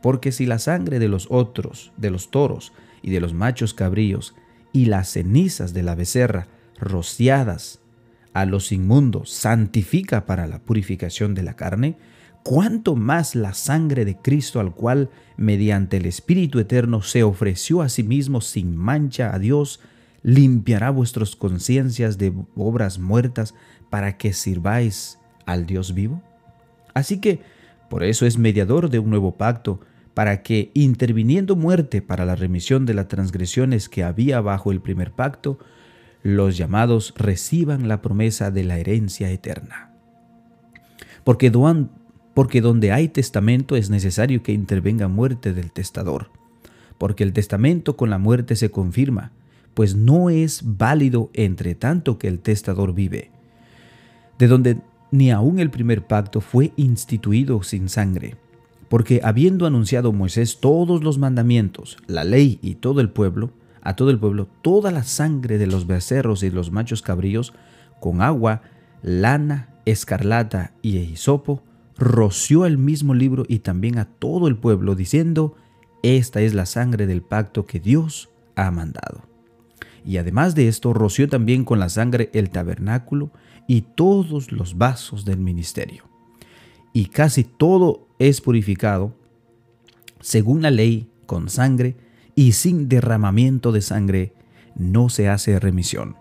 Porque 0.00 0.32
si 0.32 0.46
la 0.46 0.58
sangre 0.58 0.98
de 0.98 1.08
los 1.08 1.26
otros, 1.30 1.92
de 1.96 2.10
los 2.10 2.30
toros 2.30 2.72
y 3.02 3.10
de 3.10 3.20
los 3.20 3.34
machos 3.34 3.74
cabríos, 3.74 4.34
y 4.72 4.86
las 4.86 5.10
cenizas 5.10 5.74
de 5.74 5.82
la 5.82 5.94
becerra, 5.94 6.48
rociadas 6.78 7.80
a 8.32 8.46
los 8.46 8.72
inmundos, 8.72 9.30
santifica 9.30 10.24
para 10.24 10.46
la 10.46 10.58
purificación 10.58 11.34
de 11.34 11.42
la 11.42 11.54
carne, 11.54 11.96
cuánto 12.42 12.96
más 12.96 13.34
la 13.34 13.54
sangre 13.54 14.04
de 14.04 14.16
Cristo 14.16 14.60
al 14.60 14.74
cual, 14.74 15.10
mediante 15.36 15.96
el 15.96 16.06
Espíritu 16.06 16.58
Eterno, 16.58 17.02
se 17.02 17.22
ofreció 17.22 17.82
a 17.82 17.88
sí 17.88 18.02
mismo 18.02 18.40
sin 18.40 18.76
mancha 18.76 19.34
a 19.34 19.38
Dios, 19.38 19.80
limpiará 20.22 20.90
vuestras 20.90 21.36
conciencias 21.36 22.18
de 22.18 22.32
obras 22.56 22.98
muertas 22.98 23.54
para 23.90 24.16
que 24.16 24.32
sirváis 24.32 25.18
al 25.46 25.66
Dios 25.66 25.94
vivo? 25.94 26.22
Así 26.94 27.18
que, 27.18 27.40
por 27.88 28.04
eso 28.04 28.26
es 28.26 28.38
mediador 28.38 28.90
de 28.90 28.98
un 28.98 29.10
nuevo 29.10 29.36
pacto, 29.36 29.80
para 30.14 30.42
que, 30.42 30.70
interviniendo 30.74 31.56
muerte 31.56 32.02
para 32.02 32.24
la 32.24 32.36
remisión 32.36 32.86
de 32.86 32.94
las 32.94 33.08
transgresiones 33.08 33.88
que 33.88 34.04
había 34.04 34.40
bajo 34.40 34.70
el 34.72 34.80
primer 34.80 35.12
pacto, 35.12 35.58
los 36.22 36.56
llamados 36.56 37.14
reciban 37.16 37.88
la 37.88 38.02
promesa 38.02 38.50
de 38.50 38.64
la 38.64 38.78
herencia 38.78 39.30
eterna. 39.30 39.90
Porque, 41.24 41.50
porque 42.34 42.60
donde 42.60 42.92
hay 42.92 43.08
testamento 43.08 43.76
es 43.76 43.90
necesario 43.90 44.42
que 44.42 44.52
intervenga 44.52 45.08
muerte 45.08 45.52
del 45.52 45.70
testador, 45.72 46.30
porque 46.98 47.24
el 47.24 47.32
testamento 47.32 47.96
con 47.96 48.10
la 48.10 48.18
muerte 48.18 48.56
se 48.56 48.70
confirma, 48.70 49.32
pues 49.74 49.94
no 49.94 50.30
es 50.30 50.62
válido 50.64 51.30
entre 51.34 51.74
tanto 51.74 52.18
que 52.18 52.28
el 52.28 52.38
testador 52.38 52.94
vive. 52.94 53.30
De 54.38 54.46
donde 54.46 54.78
ni 55.10 55.30
aun 55.30 55.58
el 55.58 55.70
primer 55.70 56.06
pacto 56.06 56.40
fue 56.40 56.72
instituido 56.76 57.62
sin 57.62 57.88
sangre, 57.88 58.36
porque 58.88 59.20
habiendo 59.22 59.66
anunciado 59.66 60.12
Moisés 60.12 60.58
todos 60.60 61.02
los 61.02 61.18
mandamientos, 61.18 61.98
la 62.06 62.24
ley 62.24 62.58
y 62.62 62.76
todo 62.76 63.00
el 63.00 63.10
pueblo, 63.10 63.50
a 63.82 63.96
todo 63.96 64.10
el 64.10 64.18
pueblo, 64.18 64.48
toda 64.62 64.90
la 64.90 65.02
sangre 65.02 65.58
de 65.58 65.66
los 65.66 65.86
becerros 65.86 66.42
y 66.42 66.50
los 66.50 66.70
machos 66.70 67.02
cabríos, 67.02 67.52
con 68.00 68.22
agua, 68.22 68.62
lana, 69.02 69.68
escarlata 69.84 70.72
y 70.82 70.98
hisopo, 70.98 71.62
roció 72.02 72.66
el 72.66 72.78
mismo 72.78 73.14
libro 73.14 73.44
y 73.48 73.60
también 73.60 73.98
a 73.98 74.06
todo 74.06 74.48
el 74.48 74.56
pueblo, 74.56 74.94
diciendo, 74.94 75.54
Esta 76.02 76.40
es 76.40 76.52
la 76.52 76.66
sangre 76.66 77.06
del 77.06 77.22
pacto 77.22 77.64
que 77.64 77.80
Dios 77.80 78.28
ha 78.56 78.70
mandado. 78.70 79.22
Y 80.04 80.16
además 80.16 80.54
de 80.54 80.68
esto, 80.68 80.92
roció 80.92 81.28
también 81.28 81.64
con 81.64 81.78
la 81.78 81.88
sangre 81.88 82.28
el 82.34 82.50
tabernáculo 82.50 83.30
y 83.68 83.82
todos 83.82 84.50
los 84.50 84.76
vasos 84.76 85.24
del 85.24 85.38
ministerio. 85.38 86.04
Y 86.92 87.06
casi 87.06 87.44
todo 87.44 88.08
es 88.18 88.40
purificado, 88.40 89.14
según 90.20 90.62
la 90.62 90.70
ley, 90.70 91.08
con 91.26 91.48
sangre, 91.48 91.96
y 92.34 92.52
sin 92.52 92.88
derramamiento 92.88 93.72
de 93.72 93.80
sangre 93.80 94.32
no 94.74 95.08
se 95.08 95.28
hace 95.28 95.58
remisión. 95.60 96.16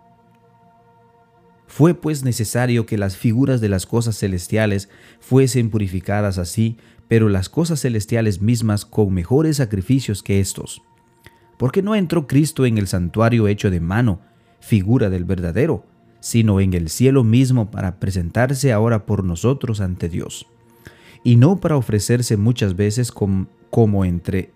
Fue 1.72 1.94
pues 1.94 2.26
necesario 2.26 2.86
que 2.86 2.98
las 2.98 3.16
figuras 3.16 3.62
de 3.62 3.70
las 3.70 3.86
cosas 3.86 4.20
celestiales 4.20 4.90
fuesen 5.22 5.70
purificadas 5.70 6.38
así, 6.38 6.76
pero 7.08 7.30
las 7.30 7.48
cosas 7.48 7.80
celestiales 7.80 8.42
mismas 8.42 8.84
con 8.84 9.14
mejores 9.14 9.56
sacrificios 9.56 10.22
que 10.22 10.42
estos. 10.42 10.82
Porque 11.58 11.82
no 11.82 11.96
entró 11.96 12.28
Cristo 12.28 12.66
en 12.66 12.78
el 12.78 12.88
santuario 12.88 13.48
hecho 13.48 13.72
de 13.72 13.80
mano, 13.80 14.20
figura 14.60 15.10
del 15.10 15.24
verdadero, 15.24 15.86
sino 16.20 16.60
en 16.60 16.74
el 16.74 16.90
cielo 16.90 17.24
mismo 17.24 17.72
para 17.72 18.02
presentarse 18.02 18.74
ahora 18.74 19.06
por 19.06 19.24
nosotros 19.24 19.80
ante 19.80 20.10
Dios, 20.10 20.48
y 21.24 21.38
no 21.38 21.62
para 21.62 21.78
ofrecerse 21.78 22.36
muchas 22.36 22.76
veces 22.76 23.14
como, 23.14 24.04
entre 24.04 24.52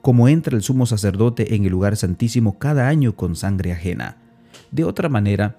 como 0.00 0.28
entra 0.28 0.56
el 0.56 0.62
sumo 0.62 0.86
sacerdote 0.86 1.56
en 1.56 1.64
el 1.64 1.72
lugar 1.72 1.96
santísimo 1.96 2.60
cada 2.60 2.86
año 2.86 3.16
con 3.16 3.34
sangre 3.34 3.72
ajena. 3.72 4.18
De 4.70 4.84
otra 4.84 5.08
manera, 5.08 5.58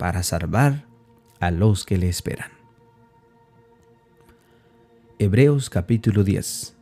para 0.00 0.22
salvar 0.22 0.86
a 1.40 1.50
los 1.50 1.84
que 1.84 1.98
le 1.98 2.08
esperan. 2.08 2.48
Hebreos 5.18 5.68
capítulo 5.68 6.24
10 6.24 6.74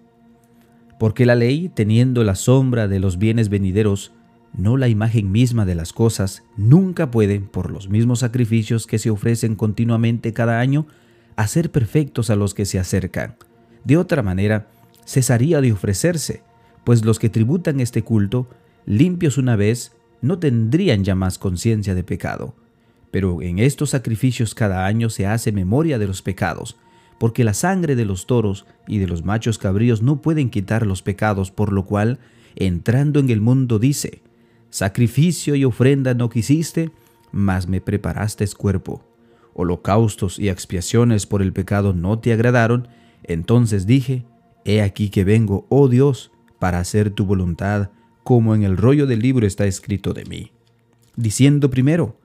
Porque 1.01 1.27
la 1.27 1.35
ley, 1.35 1.69
teniendo 1.69 2.23
la 2.23 2.37
sombra 2.37 2.87
de 2.87 3.01
los 3.01 3.19
bienes 3.19 3.49
venideros, 3.49 4.13
no 4.57 4.77
la 4.77 4.87
imagen 4.87 5.33
misma 5.33 5.67
de 5.67 5.75
las 5.75 5.93
cosas, 5.93 6.45
nunca 6.57 7.11
puede, 7.11 7.41
por 7.41 7.73
los 7.73 7.89
mismos 7.89 8.21
sacrificios 8.21 8.87
que 8.87 9.01
se 9.01 9.11
ofrecen 9.11 9.57
continuamente 9.57 10.33
cada 10.33 10.61
año, 10.61 10.87
hacer 11.35 11.73
perfectos 11.73 12.31
a 12.31 12.37
los 12.37 12.55
que 12.55 12.67
se 12.67 12.79
acercan 12.79 13.35
de 13.83 13.97
otra 13.97 14.23
manera, 14.23 14.69
cesaría 15.05 15.61
de 15.61 15.73
ofrecerse, 15.73 16.45
pues 16.85 17.05
los 17.05 17.19
que 17.19 17.31
tributan 17.31 17.81
este 17.81 18.03
culto, 18.03 18.49
limpios 18.87 19.39
una 19.39 19.57
vez, 19.57 19.91
no 20.21 20.39
tendrían 20.39 21.03
ya 21.03 21.17
más 21.17 21.37
conciencia 21.37 21.97
de 21.97 22.05
pecado. 22.05 22.55
Pero 23.11 23.43
en 23.43 23.59
estos 23.59 23.91
sacrificios 23.91 24.55
cada 24.55 24.87
año 24.87 25.11
se 25.11 25.27
hace 25.27 25.53
memoria 25.53 25.99
de 25.99 26.07
los 26.07 26.23
pecados, 26.23 26.77
porque 27.19 27.45
la 27.45 27.55
sangre 27.55 27.97
de 27.97 28.05
los 28.05 28.27
toros 28.27 28.67
y 28.87 28.99
de 28.99 29.07
los 29.07 29.25
machos 29.25 29.59
cabríos 29.59 30.03
no 30.03 30.21
pueden 30.23 30.51
quitar 30.51 30.87
los 30.87 31.03
pecados, 31.03 31.51
por 31.51 31.73
lo 31.73 31.85
cual, 31.85 32.19
entrando 32.55 33.21
en 33.21 33.31
el 33.31 33.41
mundo, 33.41 33.79
dice, 33.79 34.23
Sacrificio 34.71 35.55
y 35.55 35.65
ofrenda 35.65 36.15
no 36.15 36.29
quisiste, 36.29 36.91
mas 37.33 37.67
me 37.67 37.81
preparaste 37.81 38.47
cuerpo. 38.49 39.03
Holocaustos 39.55 40.39
y 40.39 40.49
expiaciones 40.49 41.27
por 41.27 41.43
el 41.43 41.53
pecado 41.53 41.93
no 41.93 42.19
te 42.19 42.33
agradaron, 42.33 42.89
entonces 43.25 43.87
dije, 43.87 44.25
He 44.65 44.83
aquí 44.83 45.09
que 45.09 45.25
vengo, 45.25 45.67
oh 45.71 45.89
Dios, 45.89 46.31
para 46.59 46.79
hacer 46.79 47.11
tu 47.11 47.25
voluntad, 47.25 47.91
como 48.23 48.55
en 48.55 48.63
el 48.63 48.77
rollo 48.77 49.07
del 49.07 49.21
libro 49.21 49.47
está 49.47 49.67
escrito 49.67 50.13
de 50.13 50.27
mí. 50.27 50.53
Diciendo 51.17 51.71
primero, 51.71 52.17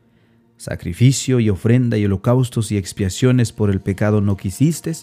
Sacrificio 0.58 1.40
y 1.40 1.50
ofrenda 1.50 1.98
y 1.98 2.06
holocaustos 2.06 2.72
y 2.72 2.78
expiaciones 2.78 3.52
por 3.52 3.70
el 3.70 3.82
pecado 3.82 4.22
no 4.22 4.38
quisiste, 4.38 4.94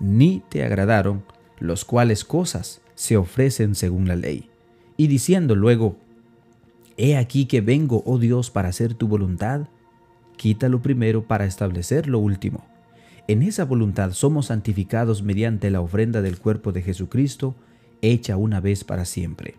ni 0.00 0.42
te 0.48 0.64
agradaron, 0.64 1.24
los 1.58 1.84
cuales 1.84 2.24
cosas 2.24 2.80
se 2.94 3.16
ofrecen 3.16 3.74
según 3.74 4.08
la 4.08 4.16
ley. 4.16 4.50
Y 4.96 5.06
diciendo 5.06 5.54
luego, 5.54 5.96
He 6.96 7.16
aquí 7.16 7.46
que 7.46 7.60
vengo, 7.60 8.02
oh 8.06 8.18
Dios, 8.18 8.50
para 8.50 8.68
hacer 8.68 8.94
tu 8.94 9.06
voluntad, 9.06 9.68
quítalo 10.36 10.82
primero 10.82 11.22
para 11.28 11.44
establecer 11.44 12.08
lo 12.08 12.18
último. 12.18 12.66
En 13.28 13.42
esa 13.42 13.64
voluntad 13.64 14.12
somos 14.12 14.46
santificados 14.46 15.22
mediante 15.22 15.70
la 15.70 15.80
ofrenda 15.80 16.22
del 16.22 16.38
cuerpo 16.38 16.72
de 16.72 16.82
Jesucristo, 16.82 17.54
hecha 18.02 18.36
una 18.36 18.60
vez 18.60 18.82
para 18.82 19.04
siempre. 19.04 19.54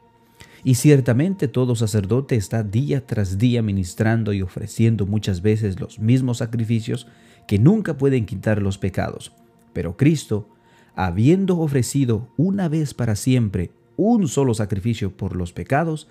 Y 0.63 0.75
ciertamente 0.75 1.47
todo 1.47 1.75
sacerdote 1.75 2.35
está 2.35 2.63
día 2.63 3.05
tras 3.05 3.37
día 3.37 3.61
ministrando 3.61 4.33
y 4.33 4.41
ofreciendo 4.41 5.05
muchas 5.05 5.41
veces 5.41 5.79
los 5.79 5.99
mismos 5.99 6.39
sacrificios 6.39 7.07
que 7.47 7.59
nunca 7.59 7.97
pueden 7.97 8.25
quitar 8.25 8.61
los 8.61 8.77
pecados. 8.77 9.31
Pero 9.73 9.95
Cristo, 9.95 10.49
habiendo 10.95 11.57
ofrecido 11.59 12.27
una 12.37 12.67
vez 12.67 12.93
para 12.93 13.15
siempre 13.15 13.71
un 13.95 14.27
solo 14.27 14.53
sacrificio 14.53 15.15
por 15.15 15.35
los 15.35 15.53
pecados, 15.53 16.07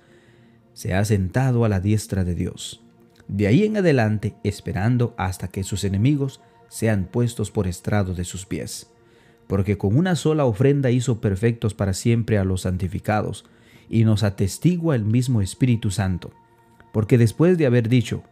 se 0.72 0.94
ha 0.94 1.04
sentado 1.04 1.64
a 1.64 1.68
la 1.68 1.80
diestra 1.80 2.24
de 2.24 2.34
Dios. 2.34 2.82
De 3.28 3.46
ahí 3.46 3.64
en 3.64 3.76
adelante, 3.76 4.34
esperando 4.42 5.14
hasta 5.18 5.48
que 5.48 5.62
sus 5.62 5.84
enemigos 5.84 6.40
sean 6.68 7.04
puestos 7.04 7.50
por 7.50 7.66
estrado 7.66 8.14
de 8.14 8.24
sus 8.24 8.46
pies. 8.46 8.90
Porque 9.46 9.76
con 9.76 9.96
una 9.96 10.16
sola 10.16 10.44
ofrenda 10.44 10.90
hizo 10.90 11.20
perfectos 11.20 11.74
para 11.74 11.94
siempre 11.94 12.38
a 12.38 12.44
los 12.44 12.62
santificados, 12.62 13.44
y 13.88 14.04
nos 14.04 14.22
atestigua 14.22 14.94
el 14.94 15.04
mismo 15.04 15.40
Espíritu 15.40 15.90
Santo. 15.90 16.32
Porque 16.92 17.18
después 17.18 17.58
de 17.58 17.66
haber 17.66 17.88
dicho, 17.88 18.22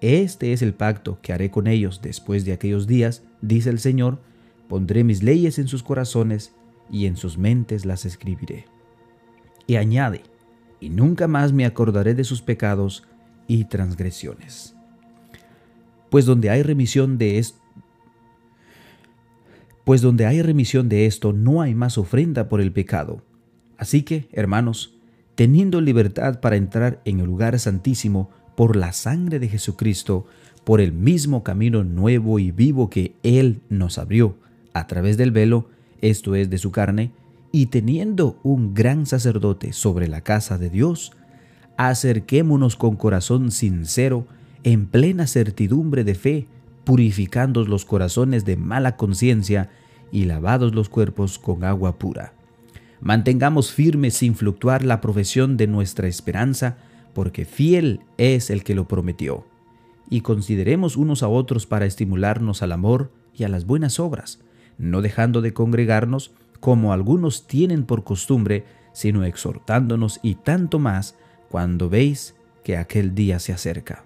Este 0.00 0.52
es 0.52 0.62
el 0.62 0.74
pacto 0.74 1.18
que 1.22 1.32
haré 1.32 1.50
con 1.50 1.66
ellos 1.66 2.00
después 2.00 2.44
de 2.44 2.52
aquellos 2.52 2.86
días, 2.86 3.24
dice 3.42 3.68
el 3.70 3.80
Señor, 3.80 4.20
pondré 4.68 5.02
mis 5.02 5.24
leyes 5.24 5.58
en 5.58 5.66
sus 5.66 5.82
corazones 5.82 6.54
y 6.90 7.06
en 7.06 7.16
sus 7.16 7.36
mentes 7.36 7.84
las 7.84 8.04
escribiré. 8.04 8.66
Y 9.66 9.74
añade, 9.74 10.22
y 10.80 10.90
nunca 10.90 11.26
más 11.26 11.52
me 11.52 11.66
acordaré 11.66 12.14
de 12.14 12.24
sus 12.24 12.42
pecados 12.42 13.08
y 13.48 13.64
transgresiones. 13.64 14.76
Pues 16.10 16.24
donde 16.26 16.50
hay 16.50 16.62
remisión 16.62 17.18
de, 17.18 17.38
esto, 17.38 17.58
pues 19.84 20.00
donde 20.00 20.26
hay 20.26 20.42
remisión 20.42 20.88
de 20.88 21.06
esto 21.06 21.32
no 21.32 21.60
hay 21.60 21.74
más 21.74 21.98
ofrenda 21.98 22.48
por 22.48 22.60
el 22.60 22.72
pecado. 22.72 23.22
Así 23.78 24.02
que, 24.02 24.28
hermanos, 24.32 24.97
teniendo 25.38 25.80
libertad 25.80 26.40
para 26.40 26.56
entrar 26.56 27.00
en 27.04 27.20
el 27.20 27.26
lugar 27.26 27.56
santísimo 27.60 28.28
por 28.56 28.74
la 28.74 28.92
sangre 28.92 29.38
de 29.38 29.46
Jesucristo, 29.46 30.26
por 30.64 30.80
el 30.80 30.92
mismo 30.92 31.44
camino 31.44 31.84
nuevo 31.84 32.40
y 32.40 32.50
vivo 32.50 32.90
que 32.90 33.14
Él 33.22 33.60
nos 33.68 33.98
abrió 33.98 34.34
a 34.72 34.88
través 34.88 35.16
del 35.16 35.30
velo, 35.30 35.68
esto 36.00 36.34
es 36.34 36.50
de 36.50 36.58
su 36.58 36.72
carne, 36.72 37.12
y 37.52 37.66
teniendo 37.66 38.40
un 38.42 38.74
gran 38.74 39.06
sacerdote 39.06 39.72
sobre 39.72 40.08
la 40.08 40.22
casa 40.22 40.58
de 40.58 40.70
Dios, 40.70 41.12
acerquémonos 41.76 42.74
con 42.74 42.96
corazón 42.96 43.52
sincero, 43.52 44.26
en 44.64 44.86
plena 44.86 45.28
certidumbre 45.28 46.02
de 46.02 46.16
fe, 46.16 46.46
purificando 46.82 47.64
los 47.64 47.84
corazones 47.84 48.44
de 48.44 48.56
mala 48.56 48.96
conciencia 48.96 49.70
y 50.10 50.24
lavados 50.24 50.74
los 50.74 50.88
cuerpos 50.88 51.38
con 51.38 51.62
agua 51.62 51.96
pura. 51.96 52.32
Mantengamos 53.00 53.72
firme 53.72 54.10
sin 54.10 54.34
fluctuar 54.34 54.84
la 54.84 55.00
profesión 55.00 55.56
de 55.56 55.66
nuestra 55.66 56.08
esperanza, 56.08 56.78
porque 57.14 57.44
fiel 57.44 58.00
es 58.16 58.50
el 58.50 58.64
que 58.64 58.74
lo 58.74 58.88
prometió. 58.88 59.44
Y 60.10 60.22
consideremos 60.22 60.96
unos 60.96 61.22
a 61.22 61.28
otros 61.28 61.66
para 61.66 61.86
estimularnos 61.86 62.62
al 62.62 62.72
amor 62.72 63.12
y 63.34 63.44
a 63.44 63.48
las 63.48 63.66
buenas 63.66 64.00
obras, 64.00 64.40
no 64.78 65.02
dejando 65.02 65.42
de 65.42 65.52
congregarnos 65.52 66.32
como 66.60 66.92
algunos 66.92 67.46
tienen 67.46 67.84
por 67.84 68.04
costumbre, 68.04 68.64
sino 68.92 69.24
exhortándonos 69.24 70.18
y 70.22 70.34
tanto 70.34 70.78
más 70.78 71.14
cuando 71.50 71.88
veis 71.88 72.34
que 72.64 72.76
aquel 72.76 73.14
día 73.14 73.38
se 73.38 73.52
acerca. 73.52 74.04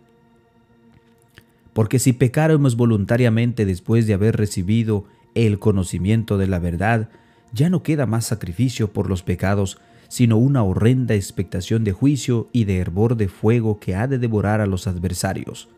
Porque 1.72 1.98
si 1.98 2.12
pecáramos 2.12 2.76
voluntariamente 2.76 3.64
después 3.64 4.06
de 4.06 4.14
haber 4.14 4.36
recibido 4.36 5.04
el 5.34 5.58
conocimiento 5.58 6.36
de 6.36 6.46
la 6.46 6.58
verdad, 6.58 7.08
ya 7.52 7.70
no 7.70 7.82
queda 7.82 8.06
más 8.06 8.26
sacrificio 8.26 8.92
por 8.92 9.08
los 9.08 9.22
pecados, 9.22 9.78
sino 10.08 10.36
una 10.36 10.62
horrenda 10.62 11.14
expectación 11.14 11.84
de 11.84 11.92
juicio 11.92 12.48
y 12.52 12.64
de 12.64 12.78
hervor 12.78 13.16
de 13.16 13.28
fuego 13.28 13.78
que 13.78 13.94
ha 13.94 14.06
de 14.06 14.18
devorar 14.18 14.60
a 14.60 14.66
los 14.66 14.86
adversarios. 14.86 15.68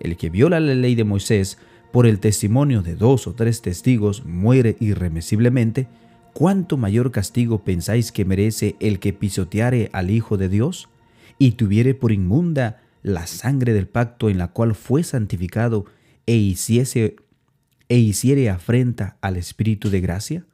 El 0.00 0.16
que 0.16 0.30
viola 0.30 0.60
la 0.60 0.74
ley 0.74 0.94
de 0.94 1.04
Moisés 1.04 1.58
por 1.92 2.06
el 2.06 2.18
testimonio 2.18 2.82
de 2.82 2.94
dos 2.94 3.26
o 3.26 3.34
tres 3.34 3.62
testigos 3.62 4.24
muere 4.24 4.76
irremisiblemente, 4.80 5.88
¿cuánto 6.32 6.76
mayor 6.76 7.10
castigo 7.10 7.64
pensáis 7.64 8.12
que 8.12 8.24
merece 8.24 8.76
el 8.80 8.98
que 8.98 9.12
pisoteare 9.12 9.90
al 9.92 10.10
Hijo 10.10 10.36
de 10.36 10.48
Dios 10.48 10.88
y 11.38 11.52
tuviere 11.52 11.94
por 11.94 12.12
inmunda 12.12 12.82
la 13.02 13.26
sangre 13.26 13.72
del 13.72 13.88
pacto 13.88 14.28
en 14.28 14.38
la 14.38 14.48
cual 14.48 14.74
fue 14.74 15.02
santificado 15.02 15.86
e 16.26 16.36
hiciese 16.36 17.16
e 17.88 17.96
hiciere 17.96 18.50
afrenta 18.50 19.16
al 19.20 19.36
Espíritu 19.36 19.88
de 19.88 20.00
gracia? 20.00 20.44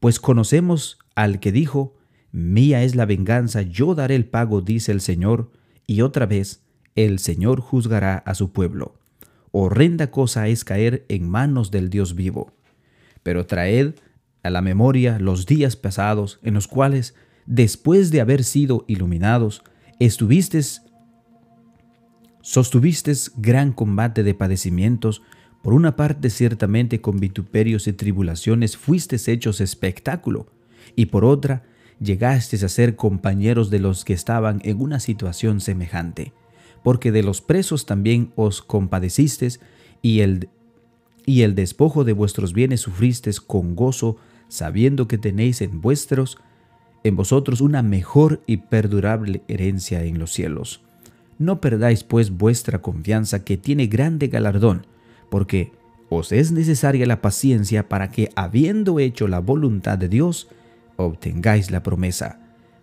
Pues 0.00 0.20
conocemos 0.20 0.98
al 1.14 1.40
que 1.40 1.52
dijo, 1.52 1.96
Mía 2.32 2.82
es 2.82 2.94
la 2.94 3.06
venganza, 3.06 3.62
yo 3.62 3.94
daré 3.94 4.14
el 4.14 4.26
pago, 4.26 4.60
dice 4.60 4.92
el 4.92 5.00
Señor, 5.00 5.50
y 5.86 6.02
otra 6.02 6.26
vez 6.26 6.62
el 6.94 7.18
Señor 7.18 7.60
juzgará 7.60 8.18
a 8.18 8.34
su 8.34 8.52
pueblo. 8.52 8.98
Horrenda 9.52 10.10
cosa 10.10 10.48
es 10.48 10.64
caer 10.64 11.06
en 11.08 11.28
manos 11.28 11.70
del 11.70 11.88
Dios 11.88 12.14
vivo. 12.14 12.52
Pero 13.22 13.46
traed 13.46 13.94
a 14.42 14.50
la 14.50 14.60
memoria 14.60 15.18
los 15.18 15.46
días 15.46 15.76
pasados 15.76 16.38
en 16.42 16.54
los 16.54 16.68
cuales, 16.68 17.14
después 17.46 18.10
de 18.10 18.20
haber 18.20 18.44
sido 18.44 18.84
iluminados, 18.86 19.62
estuvisteis 19.98 20.82
Sostuvistes 22.42 23.32
gran 23.36 23.72
combate 23.72 24.22
de 24.22 24.32
padecimientos, 24.32 25.20
por 25.62 25.74
una 25.74 25.96
parte 25.96 26.30
ciertamente 26.30 27.00
con 27.00 27.18
vituperios 27.18 27.86
y 27.86 27.92
tribulaciones 27.92 28.76
fuistes 28.76 29.28
hechos 29.28 29.60
espectáculo, 29.60 30.46
y 30.94 31.06
por 31.06 31.24
otra 31.24 31.64
llegastes 32.00 32.62
a 32.62 32.68
ser 32.68 32.96
compañeros 32.96 33.70
de 33.70 33.78
los 33.78 34.04
que 34.04 34.12
estaban 34.12 34.60
en 34.64 34.80
una 34.80 35.00
situación 35.00 35.60
semejante, 35.60 36.32
porque 36.82 37.10
de 37.10 37.22
los 37.22 37.40
presos 37.40 37.86
también 37.86 38.32
os 38.36 38.62
compadecistes, 38.62 39.60
y 40.02 40.20
el, 40.20 40.48
y 41.24 41.42
el 41.42 41.54
despojo 41.54 42.04
de 42.04 42.12
vuestros 42.12 42.52
bienes 42.52 42.80
sufristes 42.82 43.40
con 43.40 43.74
gozo, 43.74 44.18
sabiendo 44.48 45.08
que 45.08 45.18
tenéis 45.18 45.62
en 45.62 45.80
vuestros, 45.80 46.38
en 47.02 47.16
vosotros 47.16 47.60
una 47.60 47.82
mejor 47.82 48.42
y 48.46 48.58
perdurable 48.58 49.42
herencia 49.48 50.04
en 50.04 50.18
los 50.18 50.32
cielos. 50.32 50.82
No 51.38 51.60
perdáis 51.60 52.04
pues 52.04 52.30
vuestra 52.30 52.80
confianza 52.80 53.44
que 53.44 53.56
tiene 53.56 53.86
grande 53.86 54.28
galardón, 54.28 54.86
porque 55.28 55.72
os 56.08 56.32
es 56.32 56.52
necesaria 56.52 57.06
la 57.06 57.20
paciencia 57.20 57.88
para 57.88 58.10
que, 58.10 58.30
habiendo 58.36 58.98
hecho 58.98 59.28
la 59.28 59.40
voluntad 59.40 59.98
de 59.98 60.08
Dios, 60.08 60.48
obtengáis 60.96 61.70
la 61.70 61.82
promesa. 61.82 62.40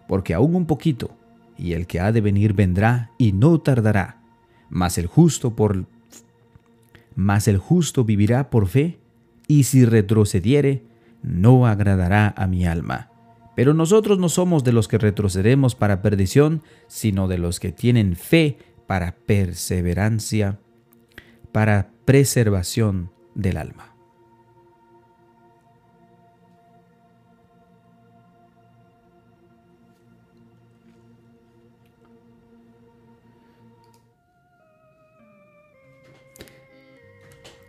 Porque 0.08 0.34
aún 0.34 0.56
un 0.56 0.66
poquito, 0.66 1.12
y 1.58 1.74
el 1.74 1.88
que 1.88 2.00
ha 2.00 2.12
de 2.12 2.22
venir 2.22 2.54
vendrá 2.54 3.12
y 3.18 3.32
no 3.32 3.60
tardará. 3.60 4.22
Mas 4.70 4.98
el 4.98 5.08
justo 5.08 5.56
por 5.56 5.86
mas 7.15 7.48
el 7.48 7.60
justo 7.60 8.04
vivirá 8.04 8.50
por 8.50 8.67
fe, 8.67 8.98
y 9.48 9.63
si 9.63 9.86
retrocediere, 9.86 10.84
no 11.22 11.67
agradará 11.67 12.34
a 12.36 12.48
mi 12.48 12.65
alma. 12.65 13.12
Pero 13.56 13.76
nosotros 13.76 14.17
no 14.17 14.30
somos 14.30 14.63
de 14.63 14.74
los 14.74 14.88
que 14.88 14.98
retrocedemos 14.98 15.76
para 15.76 16.02
perdición, 16.02 16.63
sino 16.88 17.28
de 17.28 17.38
los 17.38 17.60
que 17.60 17.72
tienen 17.72 18.15
fe 18.15 18.58
para 18.88 19.15
perseverancia, 19.15 20.60
para 21.54 21.92
preservación 22.04 23.12
del 23.36 23.56
alma. 23.56 23.96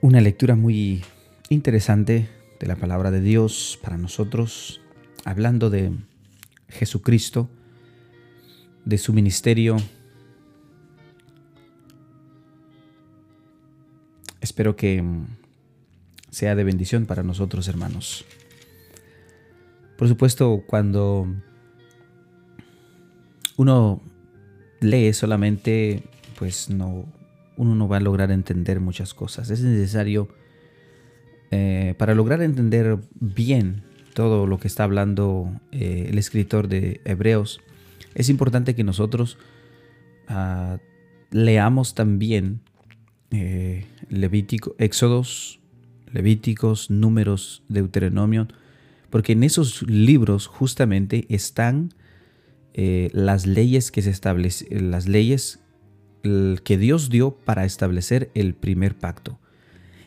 Una 0.01 0.21
lectura 0.21 0.57
muy 0.57 1.05
interesante 1.49 2.29
de 2.61 2.67
la 2.67 2.77
palabra 2.77 3.11
de 3.11 3.21
Dios 3.21 3.79
para 3.83 3.97
nosotros 3.97 4.81
hablando 5.25 5.71
de 5.71 5.93
Jesucristo, 6.69 7.49
de 8.85 8.99
su 8.99 9.13
ministerio. 9.13 9.77
Espero 14.45 14.77
que 14.77 15.03
sea 16.29 16.55
de 16.55 16.65
bendición 16.65 17.07
para 17.07 17.23
nosotros, 17.23 17.67
hermanos. 17.67 18.27
Por 19.97 20.07
supuesto, 20.07 20.65
cuando 20.67 21.27
uno 23.57 24.03
lee 24.81 25.15
solamente, 25.15 26.03
pues 26.39 26.69
no, 26.69 27.07
uno 27.57 27.75
no 27.75 27.89
va 27.89 27.97
a 27.97 28.01
lograr 28.01 28.31
entender 28.31 28.81
muchas 28.81 29.15
cosas. 29.15 29.49
Es 29.49 29.63
necesario, 29.63 30.29
eh, 31.51 31.95
para 31.97 32.15
lograr 32.15 32.43
entender 32.43 32.99
bien 33.15 33.83
todo 34.13 34.47
lo 34.47 34.59
que 34.59 34.69
está 34.69 34.85
hablando 34.85 35.59
eh, 35.73 36.09
el 36.11 36.19
escritor 36.19 36.69
de 36.69 37.01
Hebreos, 37.07 37.63
es 38.15 38.29
importante 38.29 38.75
que 38.75 38.85
nosotros 38.85 39.39
ah, 40.29 40.77
leamos 41.31 41.95
también 41.95 42.61
eh, 43.37 43.87
Levítico, 44.11 44.77
Éxodos, 44.79 45.59
Levíticos, 46.13 46.89
Números, 46.89 47.65
Deuteronomio, 47.69 48.47
porque 49.11 49.33
en 49.33 49.43
esos 49.43 49.83
libros 49.83 50.47
justamente 50.47 51.27
están 51.29 51.93
eh, 52.75 53.11
las 53.13 53.45
leyes 53.45 53.91
que 53.91 54.03
se 54.03 54.11
establecen, 54.11 54.93
las 54.93 55.09
leyes 55.09 55.59
que 56.23 56.79
Dios 56.79 57.11
dio 57.11 57.33
para 57.33 57.65
establecer 57.65 58.31
el 58.35 58.55
primer 58.55 58.97
pacto. 58.97 59.41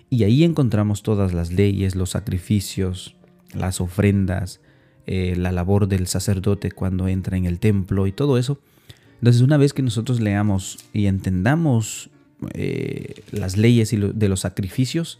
Y 0.10 0.24
ahí 0.24 0.46
encontramos 0.46 1.04
todas 1.04 1.34
las 1.34 1.52
leyes, 1.52 1.96
los 1.96 2.12
sacrificios, 2.12 3.18
las 3.54 3.82
ofrendas, 3.82 4.62
eh, 5.06 5.36
la 5.36 5.52
labor 5.52 5.90
del 5.90 6.08
sacerdote 6.08 6.72
cuando 6.72 7.10
entra 7.10 7.36
en 7.36 7.46
el 7.46 7.60
templo 7.60 8.08
y 8.08 8.14
todo 8.14 8.38
eso. 8.38 8.62
Entonces 9.16 9.42
una 9.42 9.58
vez 9.58 9.74
que 9.74 9.84
nosotros 9.84 10.22
leamos 10.22 10.80
y 10.94 11.08
entendamos 11.08 12.10
eh, 12.54 13.24
las 13.32 13.58
leyes 13.58 13.92
de 13.92 14.30
los 14.30 14.42
sacrificios 14.42 15.20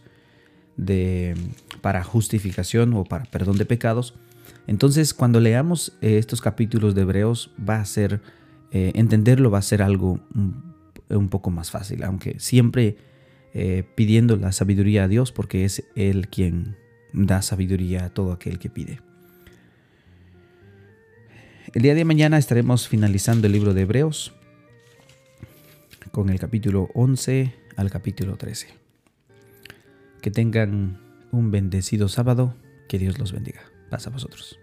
de, 0.76 1.34
para 1.80 2.04
justificación 2.04 2.94
o 2.94 3.04
para 3.04 3.24
perdón 3.24 3.58
de 3.58 3.64
pecados, 3.64 4.14
entonces 4.66 5.14
cuando 5.14 5.40
leamos 5.40 5.92
eh, 6.00 6.18
estos 6.18 6.40
capítulos 6.40 6.94
de 6.94 7.02
Hebreos 7.02 7.50
va 7.68 7.80
a 7.80 7.84
ser, 7.84 8.20
entenderlo 8.70 9.50
va 9.50 9.58
a 9.58 9.62
ser 9.62 9.80
algo 9.80 10.20
un, 10.34 10.74
un, 11.08 11.28
poco 11.28 11.50
más 11.50 11.70
fácil, 11.70 12.04
aunque 12.04 12.38
siempre 12.38 12.96
pidiendo 13.94 14.36
la 14.36 14.52
sabiduría 14.52 15.04
a 15.04 15.08
Dios 15.08 15.32
porque 15.32 15.64
es 15.64 15.82
Él 15.96 16.28
quien 16.28 16.76
da 17.12 17.40
sabiduría 17.42 18.04
a 18.04 18.10
todo 18.10 18.32
aquel 18.32 18.58
que 18.58 18.68
pide. 18.68 19.00
El 21.74 21.82
día 21.82 21.94
de 21.94 22.04
mañana 22.04 22.38
estaremos 22.38 22.88
finalizando 22.88 23.46
el 23.46 23.52
libro 23.52 23.74
de 23.74 23.82
Hebreos 23.82 24.34
con 26.12 26.30
el 26.30 26.38
capítulo 26.38 26.90
11 26.94 27.54
al 27.76 27.90
capítulo 27.90 28.36
13. 28.36 28.68
Que 30.20 30.30
tengan 30.30 31.00
un 31.30 31.50
bendecido 31.50 32.08
sábado, 32.08 32.54
que 32.88 32.98
Dios 32.98 33.18
los 33.18 33.32
bendiga. 33.32 33.62
Paz 33.90 34.06
a 34.06 34.10
vosotros. 34.10 34.58